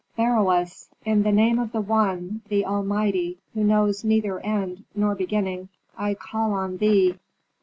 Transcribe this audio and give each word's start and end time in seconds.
Beroes! 0.17 0.89
in 1.05 1.21
the 1.21 1.31
name 1.31 1.59
of 1.59 1.73
the 1.73 1.79
One, 1.79 2.41
the 2.49 2.65
Almighty, 2.65 3.37
who 3.53 3.63
knows 3.63 4.03
neither 4.03 4.39
end 4.39 4.83
nor 4.95 5.13
beginning, 5.13 5.69
I 5.95 6.15
call 6.15 6.53
on 6.53 6.77
thee." 6.77 7.19